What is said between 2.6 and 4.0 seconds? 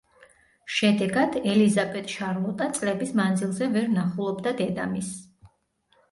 წლების მანძილზე ვერ